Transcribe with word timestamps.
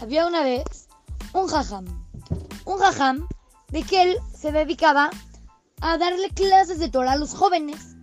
había 0.00 0.26
una 0.26 0.42
vez 0.42 0.88
un 1.32 1.48
jajam. 1.48 1.86
Un 2.64 2.78
jajam 2.78 3.28
de 3.68 3.82
que 3.82 4.02
él 4.02 4.18
se 4.36 4.52
dedicaba 4.52 5.10
a 5.80 5.98
darle 5.98 6.30
clases 6.30 6.78
de 6.78 6.88
Torah 6.88 7.12
a 7.12 7.16
los 7.16 7.34
jóvenes. 7.34 7.96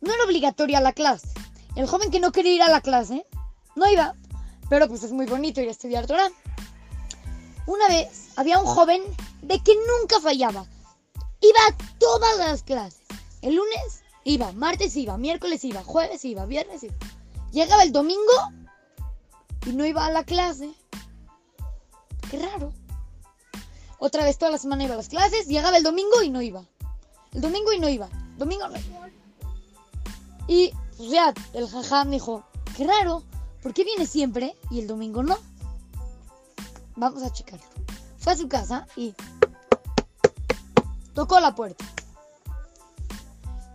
No 0.00 0.12
era 0.12 0.24
obligatoria 0.24 0.80
la 0.80 0.92
clase. 0.92 1.28
El 1.76 1.86
joven 1.86 2.10
que 2.10 2.20
no 2.20 2.32
quería 2.32 2.54
ir 2.54 2.62
a 2.62 2.70
la 2.70 2.80
clase 2.80 3.26
no 3.76 3.88
iba. 3.88 4.14
Pero 4.68 4.88
pues 4.88 5.02
es 5.02 5.12
muy 5.12 5.26
bonito 5.26 5.60
ir 5.60 5.68
a 5.68 5.72
estudiar 5.72 6.06
Torah. 6.06 6.30
Una 7.66 7.88
vez 7.88 8.30
había 8.36 8.58
un 8.58 8.66
joven 8.66 9.02
de 9.42 9.62
que 9.62 9.74
nunca 9.74 10.20
fallaba. 10.20 10.64
Iba 11.40 11.60
a 11.68 11.98
todas 11.98 12.38
las 12.38 12.62
clases. 12.62 13.02
El 13.42 13.54
lunes 13.54 14.02
iba, 14.24 14.52
martes 14.52 14.96
iba, 14.96 15.16
miércoles 15.16 15.64
iba, 15.64 15.82
jueves 15.82 16.24
iba, 16.24 16.44
viernes 16.46 16.82
iba. 16.82 16.94
Llegaba 17.52 17.82
el 17.82 17.92
domingo 17.92 18.32
y 19.66 19.72
no 19.72 19.84
iba 19.84 20.04
a 20.04 20.10
la 20.10 20.24
clase. 20.24 20.72
Qué 22.30 22.38
raro. 22.38 22.72
Otra 23.98 24.24
vez 24.24 24.38
toda 24.38 24.50
la 24.50 24.58
semana 24.58 24.84
iba 24.84 24.94
a 24.94 24.96
las 24.96 25.08
clases, 25.08 25.46
llegaba 25.46 25.76
el 25.76 25.82
domingo 25.82 26.22
y 26.22 26.30
no 26.30 26.40
iba. 26.40 26.64
El 27.32 27.42
domingo 27.42 27.72
y 27.72 27.80
no 27.80 27.88
iba. 27.88 28.08
Domingo 28.38 28.68
no 28.68 28.78
iba. 28.78 29.08
Y 30.48 30.72
pues 30.96 31.12
el 31.52 31.68
jajam 31.68 32.10
dijo, 32.10 32.44
qué 32.76 32.86
raro, 32.86 33.22
¿por 33.62 33.72
qué 33.74 33.84
viene 33.84 34.06
siempre 34.06 34.56
y 34.70 34.80
el 34.80 34.86
domingo 34.86 35.22
no? 35.22 35.38
Vamos 36.96 37.22
a 37.22 37.32
checarlo. 37.32 37.64
Fue 38.18 38.32
a 38.32 38.36
su 38.36 38.48
casa 38.48 38.86
y 38.96 39.14
tocó 41.14 41.38
la 41.40 41.54
puerta. 41.54 41.84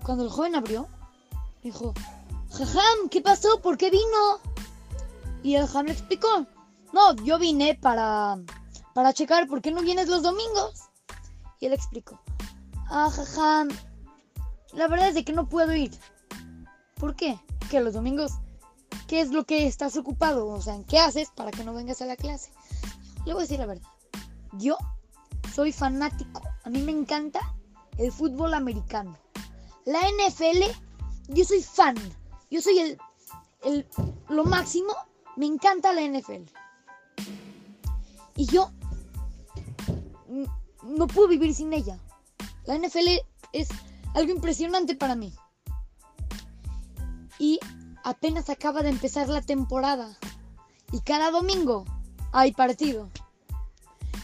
Cuando 0.04 0.24
el 0.24 0.30
joven 0.30 0.56
abrió, 0.56 0.88
dijo, 1.64 1.94
Jajam, 2.52 3.10
¿qué 3.10 3.22
pasó? 3.22 3.60
¿Por 3.62 3.78
qué 3.78 3.90
vino? 3.90 4.40
Y 5.46 5.54
el 5.58 5.68
jajam 5.68 5.86
le 5.86 5.92
explicó, 5.92 6.48
no, 6.92 7.16
yo 7.18 7.38
vine 7.38 7.78
para, 7.80 8.40
para 8.96 9.14
checar 9.14 9.48
por 9.48 9.62
qué 9.62 9.70
no 9.70 9.82
vienes 9.82 10.08
los 10.08 10.24
domingos. 10.24 10.90
Y 11.60 11.68
él 11.68 11.74
explicó, 11.74 12.20
ah, 12.90 13.12
la 14.74 14.88
verdad 14.88 15.10
es 15.10 15.14
de 15.14 15.24
que 15.24 15.34
no 15.34 15.48
puedo 15.48 15.72
ir. 15.76 15.92
¿Por 16.96 17.16
qué? 17.16 17.40
Que 17.70 17.80
los 17.80 17.94
domingos, 17.94 18.32
¿qué 19.08 19.22
es 19.22 19.30
lo 19.30 19.44
que 19.44 19.68
estás 19.68 19.96
ocupado? 19.98 20.48
O 20.48 20.60
sea, 20.64 20.82
¿qué 20.88 20.98
haces 20.98 21.30
para 21.36 21.52
que 21.52 21.64
no 21.64 21.76
vengas 21.76 22.02
a 22.02 22.08
la 22.08 22.16
clase? 22.16 22.52
Le 23.24 23.34
voy 23.34 23.42
a 23.42 23.46
decir 23.46 23.60
la 23.60 23.68
verdad. 23.68 23.88
Yo 24.54 24.80
soy 25.54 25.72
fanático. 25.72 26.42
A 26.64 26.72
mí 26.72 26.82
me 26.82 26.92
encanta 26.92 27.54
el 28.00 28.12
fútbol 28.12 28.56
americano. 28.56 29.16
La 29.86 30.00
NFL, 30.00 30.64
yo 31.28 31.46
soy 31.46 31.62
fan. 31.62 31.96
Yo 32.50 32.64
soy 32.64 32.80
el, 32.80 32.98
el 33.64 33.88
lo 34.28 34.44
máximo. 34.44 34.92
Me 35.36 35.46
encanta 35.46 35.94
la 35.94 36.02
NFL. 36.02 36.44
Y 38.38 38.46
yo 38.48 38.72
no 40.84 41.08
puedo 41.08 41.28
vivir 41.28 41.54
sin 41.54 41.74
ella. 41.74 42.00
La 42.66 42.78
NFL 42.78 43.22
es 43.54 43.70
algo 44.14 44.32
impresionante 44.32 44.96
para 44.96 45.16
mí. 45.16 45.34
Y 47.40 47.60
apenas 48.04 48.50
acaba 48.50 48.82
de 48.82 48.90
empezar 48.90 49.28
la 49.30 49.42
temporada. 49.42 50.18
Y 50.92 51.02
cada 51.02 51.32
domingo 51.32 51.86
hay 52.32 52.54
partido. 52.54 53.10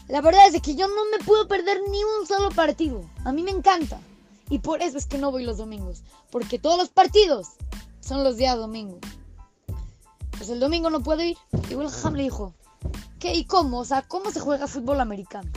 La 0.08 0.22
verdad 0.22 0.48
es 0.54 0.62
que 0.62 0.76
yo 0.76 0.88
no 0.88 1.06
me 1.12 1.24
puedo 1.24 1.48
perder 1.48 1.80
ni 1.90 2.04
un 2.04 2.28
solo 2.28 2.50
partido. 2.50 3.02
A 3.26 3.32
mí 3.32 3.44
me 3.44 3.52
encanta. 3.52 4.00
Y 4.50 4.60
por 4.60 4.82
eso 4.82 4.98
es 4.98 5.06
que 5.06 5.18
no 5.18 5.32
voy 5.32 5.44
los 5.44 5.58
domingos. 5.58 6.04
Porque 6.30 6.60
todos 6.60 6.78
los 6.78 6.90
partidos 6.90 7.48
son 8.02 8.24
los 8.24 8.38
días 8.38 8.58
domingo. 8.58 9.00
Pues 10.42 10.50
el 10.50 10.60
domingo 10.60 10.90
no 10.90 11.02
puedo 11.02 11.22
ir. 11.22 11.38
Y 11.70 11.74
el 11.74 12.16
le 12.16 12.24
dijo, 12.24 12.56
¿qué 13.20 13.36
y 13.36 13.46
cómo? 13.46 13.82
O 13.82 13.86
sea, 13.86 14.02
¿cómo 14.02 14.32
se 14.32 14.40
juega 14.40 14.66
fútbol 14.66 15.00
americano? 15.00 15.52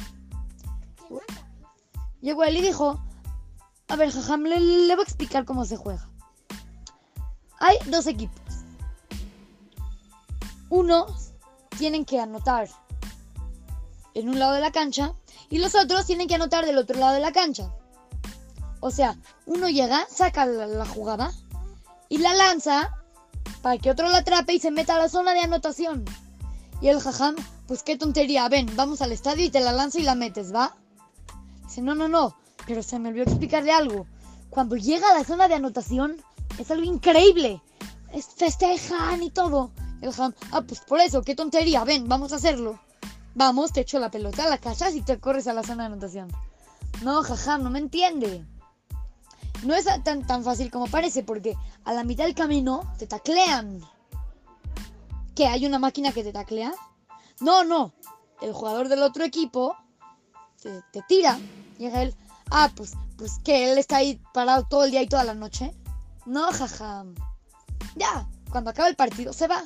Llegó 2.21 2.45
él 2.45 2.59
y 2.59 2.61
dijo, 2.61 3.03
a 3.89 3.97
ver, 3.97 4.13
Jajam, 4.13 4.43
le, 4.43 4.61
le 4.61 4.95
voy 4.95 5.01
a 5.01 5.05
explicar 5.05 5.47
cómo 5.47 5.65
se 5.65 5.79
juega. 5.79 6.07
Hay 7.61 7.79
dos 7.87 8.07
equipos. 8.07 8.39
Unos 10.69 11.33
tienen 11.79 12.05
que 12.05 12.21
anotar 12.21 12.69
en 14.13 14.29
un 14.29 14.39
lado 14.39 14.53
de 14.53 14.61
la 14.61 14.71
cancha 14.71 15.15
y 15.49 15.61
los 15.61 15.75
otros 15.75 16.05
tienen 16.05 16.29
que 16.29 16.35
anotar 16.35 16.67
del 16.67 16.77
otro 16.77 16.99
lado 16.99 17.15
de 17.15 17.21
la 17.21 17.33
cancha. 17.33 17.75
O 18.81 18.91
sea, 18.91 19.17
uno 19.47 19.71
llega, 19.71 20.07
saca 20.11 20.45
la 20.45 20.85
jugada 20.85 21.33
y 22.11 22.19
la 22.19 22.35
lanza 22.35 23.01
para 23.65 23.79
que 23.79 23.91
otro 23.91 24.11
la 24.11 24.19
atrape 24.19 24.53
y 24.53 24.59
se 24.61 24.71
meta 24.71 24.95
a 24.95 24.99
la 24.99 25.09
zona 25.09 25.33
de 25.33 25.41
anotación. 25.41 26.05
Y 26.83 26.89
el 26.89 27.01
jajam, 27.01 27.35
pues 27.67 27.83
qué 27.83 27.97
tontería, 27.97 28.47
ven, 28.51 28.69
vamos 28.77 29.01
al 29.01 29.11
estadio 29.11 29.43
y 29.43 29.49
te 29.49 29.61
la 29.61 29.73
lanzo 29.73 29.99
y 29.99 30.03
la 30.03 30.15
metes, 30.15 30.55
¿va? 30.55 30.77
Dice, 31.63 31.81
no, 31.81 31.95
no, 31.95 32.07
no, 32.07 32.37
pero 32.67 32.83
se 32.83 32.99
me 32.99 33.09
olvidó 33.09 33.25
explicarle 33.25 33.73
algo. 33.73 34.07
Cuando 34.51 34.77
llega 34.77 35.09
a 35.11 35.15
la 35.15 35.25
zona 35.25 35.49
de 35.49 35.55
anotación, 35.55 36.23
es 36.59 36.71
algo 36.71 36.85
increíble. 36.85 37.63
Es 38.13 38.27
festejan 38.27 39.23
y 39.23 39.31
todo. 39.31 39.71
El 40.03 40.11
jajam, 40.11 40.35
ah, 40.53 40.61
pues 40.61 40.81
por 40.81 41.01
eso, 41.01 41.23
qué 41.23 41.35
tontería, 41.35 41.85
ven, 41.85 42.07
vamos 42.07 42.35
a 42.35 42.37
hacerlo. 42.37 42.79
Vamos, 43.35 43.73
te 43.73 43.81
echo 43.81 43.99
la 43.99 44.11
pelota, 44.11 44.47
la 44.47 44.59
cachas 44.59 44.95
y 44.95 45.01
te 45.01 45.19
corres 45.19 45.47
a 45.47 45.55
la 45.55 45.63
zona 45.63 45.85
de 45.85 45.87
anotación. 45.87 46.31
No, 47.03 47.23
jajam, 47.23 47.63
no 47.63 47.71
me 47.71 47.79
entiende. 47.79 48.45
No 49.65 49.75
es 49.75 49.87
tan, 50.05 50.27
tan 50.27 50.45
fácil 50.45 50.71
como 50.71 50.87
parece, 50.87 51.23
porque 51.23 51.57
a 51.85 51.93
la 51.93 52.05
mitad 52.05 52.25
del 52.25 52.35
camino 52.35 52.93
te 52.99 53.07
taclean. 53.07 53.81
¿Qué? 55.35 55.47
¿Hay 55.47 55.67
una 55.67 55.79
máquina 55.79 56.13
que 56.13 56.23
te 56.23 56.33
taclea? 56.33 56.73
No, 57.41 57.65
no. 57.65 57.93
El 58.41 58.53
jugador 58.53 58.89
del 58.89 59.03
otro 59.03 59.25
equipo 59.25 59.77
te, 60.63 60.83
te 60.93 61.03
tira. 61.09 61.39
Llega 61.79 62.03
él. 62.03 62.15
Ah, 62.51 62.71
pues, 62.75 62.93
pues 63.17 63.39
que 63.43 63.73
él 63.73 63.79
está 63.79 63.97
ahí 63.97 64.21
parado 64.33 64.65
todo 64.69 64.85
el 64.85 64.91
día 64.91 65.03
y 65.03 65.09
toda 65.09 65.25
la 65.25 65.35
noche. 65.35 65.75
No, 66.27 66.53
jajam. 66.53 67.15
Ya, 67.97 68.29
cuando 68.51 68.71
acabe 68.71 68.91
el 68.91 68.97
partido 68.97 69.33
se 69.33 69.49
va. 69.49 69.65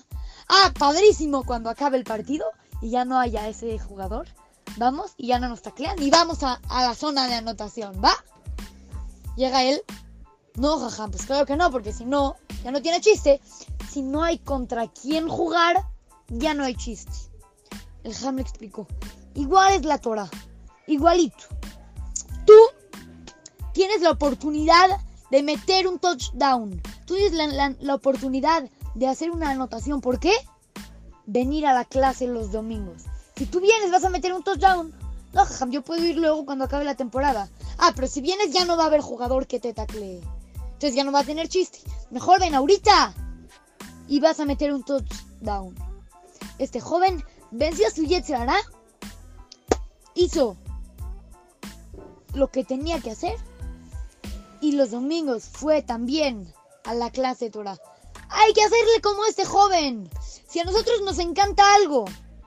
Ah, 0.49 0.73
padrísimo, 0.79 1.45
cuando 1.45 1.71
acabe 1.71 1.99
el 1.99 2.05
partido 2.05 2.47
y 2.81 2.91
ya 2.91 3.05
no 3.05 3.19
haya 3.19 3.49
ese 3.49 3.79
jugador. 3.79 4.29
Vamos 4.77 5.15
y 5.17 5.29
ya 5.29 5.39
no 5.39 5.49
nos 5.49 5.63
taclean 5.63 6.01
y 6.03 6.11
vamos 6.11 6.43
a, 6.43 6.61
a 6.69 6.85
la 6.85 6.95
zona 6.95 7.27
de 7.27 7.35
anotación, 7.35 8.01
¿va? 8.03 8.13
Llega 9.39 9.63
él. 9.63 9.81
No, 10.57 10.81
jajam, 10.81 11.13
pues 11.13 11.25
claro 11.25 11.47
que 11.47 11.57
no, 11.57 11.71
porque 11.71 11.93
si 11.93 12.05
no, 12.05 12.35
ya 12.65 12.73
no 12.73 12.83
tiene 12.83 13.01
chiste. 13.01 13.41
Si 13.89 14.03
no 14.03 14.25
hay 14.25 14.41
contra 14.41 14.89
quién 14.89 15.29
jugar, 15.29 15.87
ya 16.27 16.55
no 16.55 16.65
hay 16.65 16.75
chiste. 16.75 17.13
El 18.03 18.15
jajam 18.15 18.35
le 18.35 18.43
explicó. 18.43 18.89
Igual 19.35 19.75
es 19.75 19.85
la 19.85 19.99
Torah. 19.99 20.29
Igualito. 20.89 21.45
Tú 22.47 22.59
tienes 23.73 24.03
la 24.03 24.11
oportunidad 24.11 24.89
de 25.31 25.45
meter 25.45 25.87
un 25.87 26.01
touchdown. 26.01 26.83
Tú 27.07 27.15
tienes 27.15 27.35
la, 27.35 27.47
la, 27.47 27.77
la 27.79 27.95
oportunidad 27.95 28.69
de 28.97 29.07
hacer 29.07 29.31
una 29.31 29.51
anotación. 29.51 30.01
¿Por 30.01 30.19
qué? 30.19 30.33
Venir 31.27 31.65
a 31.69 31.75
la 31.75 31.85
clase 31.85 32.27
los 32.27 32.51
domingos. 32.51 33.05
Si 33.37 33.47
tú 33.47 33.61
vienes, 33.61 33.93
vas 33.93 34.03
a 34.03 34.11
meter 34.11 34.33
un 34.33 34.43
touchdown. 34.43 34.93
No, 35.33 35.45
jajam, 35.45 35.71
yo 35.71 35.83
puedo 35.83 36.05
ir 36.05 36.17
luego 36.17 36.45
cuando 36.45 36.65
acabe 36.65 36.85
la 36.85 36.97
temporada. 36.97 37.49
Ah, 37.79 37.93
pero 37.95 38.09
si 38.09 38.21
vienes 38.21 38.53
ya 38.53 38.65
no 38.65 38.77
va 38.77 38.85
a 38.85 38.87
haber 38.89 39.01
jugador 39.01 39.47
que 39.47 39.61
te 39.61 39.73
taclee. 39.73 40.21
Entonces 40.55 40.95
ya 40.95 41.05
no 41.05 41.13
va 41.13 41.21
a 41.21 41.25
tener 41.25 41.49
chiste. 41.49 41.79
Mejor 42.11 42.41
ven 42.41 42.55
ahorita. 42.55 43.15
Y 44.09 44.21
vas 44.21 44.41
a 44.41 44.45
meter 44.45 44.73
un 44.73 44.83
touchdown. 44.83 45.75
Este 46.59 46.81
joven 46.81 47.25
venció 47.51 47.87
a 47.87 47.91
su 47.91 48.03
Yetzirah. 48.03 48.61
Hizo 50.15 50.57
lo 52.35 52.51
que 52.51 52.65
tenía 52.65 53.01
que 53.01 53.13
hacer. 53.13 53.37
Y 54.61 54.73
los 54.73 54.91
domingos 54.91 55.45
fue 55.45 55.83
también 55.83 56.53
a 56.85 56.95
la 56.95 57.11
clase 57.11 57.51
Torah. 57.51 57.79
Hay 58.29 58.53
que 58.53 58.63
hacerle 58.63 59.01
como 59.03 59.25
este 59.25 59.45
joven. 59.45 60.11
Si 60.49 60.59
a 60.59 60.65
nosotros 60.65 61.01
nos 61.03 61.19
encanta 61.19 61.75
algo, 61.75 62.07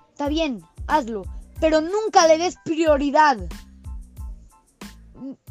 está 0.09 0.27
bien, 0.27 0.65
hazlo. 0.88 1.23
Pero 1.59 1.79
nunca 1.79 2.27
le 2.27 2.38
des 2.38 2.56
prioridad. 2.65 3.38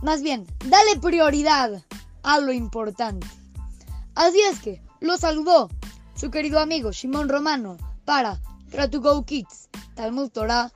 Más 0.03 0.23
bien, 0.23 0.47
dale 0.67 0.99
prioridad 1.01 1.83
a 2.23 2.41
lo 2.41 2.53
importante. 2.53 3.27
Así 4.15 4.41
es 4.41 4.61
que 4.61 4.83
lo 5.01 5.17
saludó 5.17 5.69
su 6.15 6.31
querido 6.31 6.61
amigo 6.61 6.93
Shimon 6.93 7.29
Romano 7.29 7.77
para 8.05 8.41
Try 8.71 8.89
to 8.91 9.01
Go 9.01 9.25
Kids, 9.25 9.69
Talmud 9.95 10.31
Torah, 10.31 10.73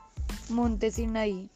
Montesinaí. 0.49 1.49